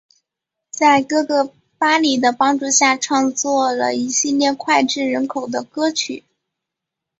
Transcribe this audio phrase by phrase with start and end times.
[0.71, 6.23] 在哥哥巴里的帮助下创作了一系列脍炙人口的歌曲。